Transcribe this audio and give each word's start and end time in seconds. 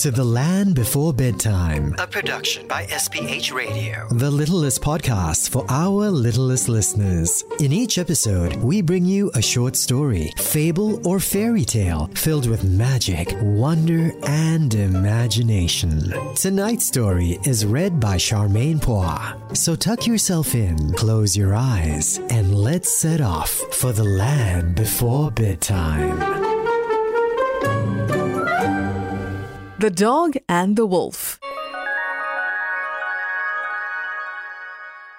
to 0.00 0.10
The 0.10 0.24
Land 0.24 0.74
Before 0.74 1.12
Bedtime, 1.12 1.94
A 1.98 2.06
production 2.06 2.66
by 2.66 2.86
SPH 2.86 3.52
Radio. 3.52 4.08
the 4.10 4.30
littlest 4.30 4.80
podcast 4.80 5.50
for 5.50 5.66
our 5.68 6.08
littlest 6.08 6.70
listeners. 6.70 7.44
In 7.60 7.70
each 7.70 7.98
episode, 7.98 8.56
we 8.56 8.80
bring 8.80 9.04
you 9.04 9.30
a 9.34 9.42
short 9.42 9.76
story, 9.76 10.32
fable, 10.38 11.06
or 11.06 11.20
fairy 11.20 11.66
tale 11.66 12.08
filled 12.14 12.46
with 12.46 12.64
magic, 12.64 13.36
wonder, 13.42 14.12
and 14.22 14.72
imagination. 14.72 16.14
Tonight's 16.34 16.86
story 16.86 17.38
is 17.44 17.66
read 17.66 18.00
by 18.00 18.16
Charmaine 18.16 18.80
Phua. 18.80 19.54
So 19.54 19.76
tuck 19.76 20.06
yourself 20.06 20.54
in, 20.54 20.94
close 20.94 21.36
your 21.36 21.54
eyes, 21.54 22.18
and 22.30 22.54
let's 22.54 22.90
set 22.90 23.20
off 23.20 23.50
for 23.74 23.92
The 23.92 24.04
Land 24.04 24.76
Before 24.76 25.30
Bedtime. 25.30 26.39
The 29.80 29.88
Dog 29.88 30.36
and 30.46 30.76
the 30.76 30.84
Wolf. 30.84 31.40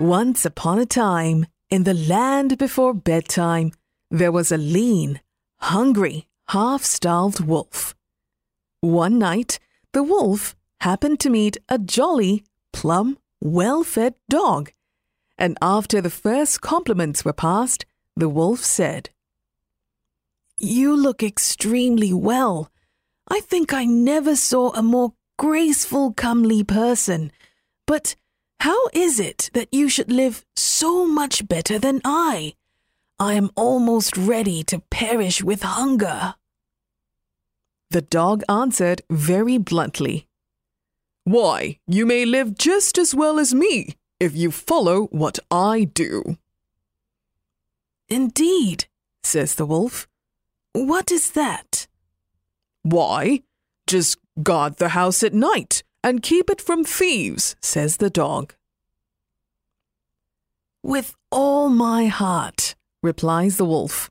Once 0.00 0.44
upon 0.44 0.80
a 0.80 0.84
time, 0.84 1.46
in 1.70 1.84
the 1.84 1.94
land 1.94 2.58
before 2.58 2.92
bedtime, 2.92 3.70
there 4.10 4.32
was 4.32 4.50
a 4.50 4.56
lean, 4.56 5.20
hungry, 5.58 6.26
half 6.48 6.82
starved 6.82 7.38
wolf. 7.38 7.94
One 8.80 9.16
night, 9.16 9.60
the 9.92 10.02
wolf 10.02 10.56
happened 10.80 11.20
to 11.20 11.30
meet 11.30 11.58
a 11.68 11.78
jolly, 11.78 12.42
plump, 12.72 13.20
well 13.40 13.84
fed 13.84 14.14
dog. 14.28 14.72
And 15.38 15.56
after 15.62 16.00
the 16.00 16.10
first 16.10 16.62
compliments 16.62 17.24
were 17.24 17.32
passed, 17.32 17.86
the 18.16 18.28
wolf 18.28 18.64
said, 18.64 19.10
You 20.56 20.96
look 20.96 21.22
extremely 21.22 22.12
well. 22.12 22.72
I 23.28 23.40
think 23.40 23.72
I 23.72 23.84
never 23.84 24.34
saw 24.34 24.72
a 24.72 24.82
more 24.82 25.12
graceful, 25.38 26.12
comely 26.12 26.64
person. 26.64 27.30
But 27.86 28.16
how 28.60 28.88
is 28.92 29.20
it 29.20 29.50
that 29.54 29.68
you 29.72 29.88
should 29.88 30.10
live 30.10 30.44
so 30.56 31.06
much 31.06 31.46
better 31.46 31.78
than 31.78 32.00
I? 32.04 32.54
I 33.20 33.34
am 33.34 33.50
almost 33.54 34.16
ready 34.16 34.62
to 34.64 34.80
perish 34.90 35.42
with 35.42 35.62
hunger. 35.62 36.34
The 37.90 38.02
dog 38.02 38.42
answered 38.48 39.02
very 39.10 39.58
bluntly, 39.58 40.26
Why, 41.24 41.78
you 41.86 42.06
may 42.06 42.24
live 42.24 42.56
just 42.56 42.98
as 42.98 43.14
well 43.14 43.38
as 43.38 43.54
me 43.54 43.96
if 44.20 44.36
you 44.36 44.50
follow 44.50 45.06
what 45.06 45.38
I 45.50 45.84
do. 45.84 46.36
Indeed, 48.08 48.86
says 49.22 49.54
the 49.54 49.66
wolf. 49.66 50.08
What 50.72 51.10
is 51.12 51.32
that? 51.32 51.86
Why, 52.82 53.42
just 53.86 54.18
guard 54.42 54.76
the 54.76 54.90
house 54.90 55.22
at 55.22 55.34
night 55.34 55.82
and 56.02 56.22
keep 56.22 56.48
it 56.50 56.60
from 56.60 56.84
thieves, 56.84 57.56
says 57.60 57.96
the 57.96 58.10
dog. 58.10 58.54
With 60.82 61.14
all 61.30 61.68
my 61.68 62.06
heart, 62.06 62.74
replies 63.02 63.56
the 63.56 63.64
wolf. 63.64 64.10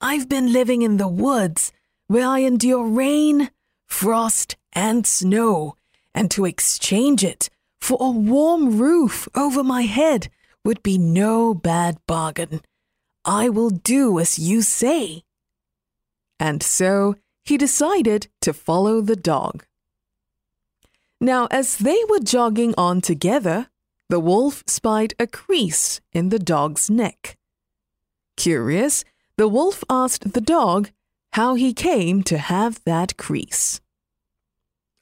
I've 0.00 0.28
been 0.28 0.52
living 0.52 0.82
in 0.82 0.96
the 0.96 1.08
woods 1.08 1.72
where 2.06 2.26
I 2.26 2.40
endure 2.40 2.84
rain, 2.84 3.50
frost, 3.86 4.56
and 4.72 5.06
snow, 5.06 5.76
and 6.14 6.30
to 6.30 6.44
exchange 6.44 7.22
it 7.24 7.50
for 7.80 7.98
a 8.00 8.10
warm 8.10 8.78
roof 8.78 9.28
over 9.34 9.62
my 9.62 9.82
head 9.82 10.28
would 10.64 10.82
be 10.82 10.98
no 10.98 11.54
bad 11.54 11.98
bargain. 12.06 12.60
I 13.24 13.48
will 13.48 13.70
do 13.70 14.18
as 14.18 14.38
you 14.38 14.62
say. 14.62 15.22
And 16.40 16.62
so 16.62 17.16
he 17.48 17.56
decided 17.56 18.28
to 18.42 18.52
follow 18.52 19.00
the 19.00 19.16
dog. 19.16 19.64
Now, 21.18 21.48
as 21.50 21.78
they 21.78 21.98
were 22.10 22.20
jogging 22.20 22.74
on 22.76 23.00
together, 23.00 23.68
the 24.10 24.20
wolf 24.20 24.62
spied 24.66 25.14
a 25.18 25.26
crease 25.26 26.02
in 26.12 26.28
the 26.28 26.38
dog's 26.38 26.90
neck. 26.90 27.38
Curious, 28.36 29.02
the 29.38 29.48
wolf 29.48 29.82
asked 29.88 30.34
the 30.34 30.42
dog 30.42 30.90
how 31.32 31.54
he 31.54 31.72
came 31.72 32.22
to 32.24 32.36
have 32.36 32.84
that 32.84 33.16
crease. 33.16 33.80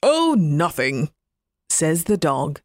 Oh, 0.01 0.33
nothing, 0.37 1.09
says 1.69 2.05
the 2.05 2.17
dog. 2.17 2.61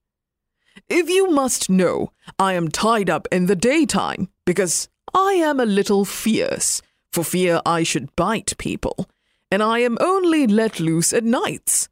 If 0.89 1.11
you 1.11 1.29
must 1.29 1.69
know, 1.69 2.13
I 2.39 2.53
am 2.53 2.69
tied 2.69 3.11
up 3.11 3.27
in 3.33 3.47
the 3.47 3.57
daytime 3.57 4.29
because 4.47 4.89
I 5.13 5.33
am 5.33 5.59
a 5.59 5.67
little 5.67 6.05
fierce, 6.05 6.83
for 7.11 7.25
fear 7.25 7.61
I 7.67 7.83
should 7.83 8.15
bite 8.15 8.57
people, 8.59 9.09
and 9.53 9.63
I 9.63 9.81
am 9.81 9.99
only 10.01 10.47
let 10.47 10.81
loose 10.81 11.13
at 11.13 11.25
nights. 11.25 11.91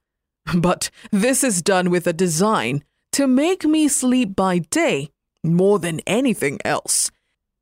But 0.57 0.91
this 1.13 1.45
is 1.45 1.61
done 1.61 1.91
with 1.91 2.07
a 2.07 2.15
design 2.15 2.83
to 3.13 3.27
make 3.27 3.65
me 3.65 3.87
sleep 3.87 4.35
by 4.35 4.61
day 4.61 5.11
more 5.45 5.79
than 5.79 6.01
anything 6.07 6.59
else, 6.65 7.11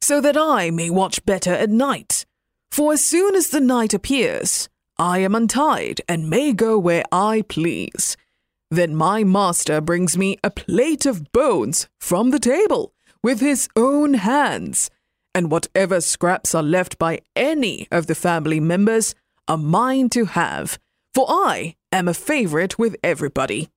so 0.01 0.21
that 0.21 0.37
I 0.37 0.71
may 0.71 0.89
watch 0.89 1.25
better 1.25 1.53
at 1.53 1.71
night. 1.71 2.25
For 2.71 2.93
as 2.93 3.05
soon 3.05 3.35
as 3.35 3.49
the 3.49 3.61
night 3.61 3.93
appears, 3.93 4.69
I 4.99 5.19
am 5.19 5.35
untied 5.35 6.01
and 6.09 6.31
may 6.31 6.53
go 6.53 6.79
where 6.79 7.05
I 7.11 7.43
please. 7.49 8.17
Then 8.71 8.95
my 8.95 9.25
master 9.25 9.81
brings 9.81 10.17
me 10.17 10.39
a 10.45 10.51
plate 10.51 11.07
of 11.07 11.33
bones 11.33 11.89
from 11.99 12.31
the 12.31 12.39
table 12.39 12.93
with 13.21 13.41
his 13.41 13.69
own 13.75 14.15
hands, 14.15 14.91
and 15.35 15.51
whatever 15.51 16.01
scraps 16.01 16.55
are 16.55 16.63
left 16.63 16.99
by 16.99 17.21
any 17.35 17.89
of 17.91 18.07
the 18.07 18.15
family 18.15 18.61
members 18.61 19.17
are 19.49 19.59
mine 19.59 20.11
to 20.11 20.27
have, 20.27 20.79
for 21.15 21.27
I 21.29 21.75
am 21.91 22.07
a 22.07 22.15
favorite 22.15 22.79
with 22.79 22.97
everybody. 23.03 23.71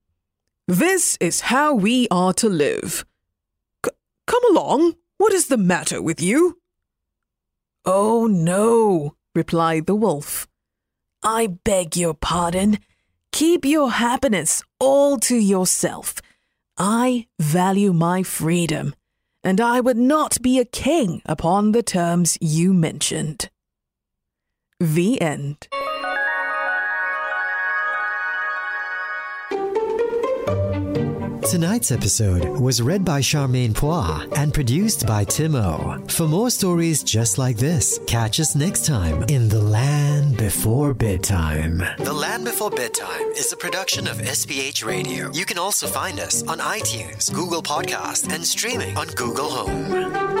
This 0.68 1.16
is 1.20 1.40
how 1.40 1.74
we 1.74 2.06
are 2.10 2.32
to 2.34 2.48
live. 2.48 3.04
C- 3.84 3.90
come 4.26 4.42
along, 4.50 4.94
what 5.18 5.32
is 5.32 5.48
the 5.48 5.56
matter 5.56 6.00
with 6.00 6.20
you? 6.20 6.58
Oh, 7.84 8.26
no, 8.26 9.16
replied 9.34 9.86
the 9.86 9.96
wolf. 9.96 10.46
I 11.22 11.48
beg 11.48 11.96
your 11.96 12.14
pardon. 12.14 12.78
Keep 13.32 13.64
your 13.64 13.90
happiness 13.92 14.62
all 14.78 15.18
to 15.20 15.36
yourself. 15.36 16.14
I 16.76 17.26
value 17.38 17.92
my 17.92 18.22
freedom, 18.22 18.94
and 19.42 19.60
I 19.60 19.80
would 19.80 19.96
not 19.96 20.42
be 20.42 20.58
a 20.58 20.64
king 20.64 21.22
upon 21.26 21.72
the 21.72 21.82
terms 21.82 22.38
you 22.40 22.72
mentioned. 22.72 23.50
The 24.82 25.20
end. 25.20 25.68
Tonight's 31.48 31.92
episode 31.92 32.48
was 32.60 32.82
read 32.82 33.04
by 33.04 33.20
Charmaine 33.20 33.74
Phua 33.74 34.26
and 34.36 34.52
produced 34.52 35.06
by 35.06 35.24
Timo. 35.24 36.10
For 36.10 36.26
more 36.26 36.50
stories 36.50 37.04
just 37.04 37.38
like 37.38 37.58
this, 37.58 38.00
catch 38.08 38.40
us 38.40 38.56
next 38.56 38.84
time 38.84 39.22
in 39.28 39.48
The 39.48 39.60
Land 39.60 40.36
Before 40.36 40.94
Bedtime. 40.94 41.84
The 41.98 42.12
Land 42.12 42.44
Before 42.44 42.70
Bedtime 42.70 43.30
is 43.36 43.52
a 43.52 43.56
production 43.56 44.08
of 44.08 44.16
SPH 44.16 44.84
Radio. 44.84 45.30
You 45.32 45.44
can 45.44 45.58
also 45.58 45.86
find 45.86 46.18
us 46.18 46.42
on 46.48 46.58
iTunes, 46.58 47.32
Google 47.32 47.62
Podcast, 47.62 48.32
and 48.34 48.44
streaming 48.44 48.96
on 48.96 49.06
Google 49.08 49.48
Home. 49.48 50.31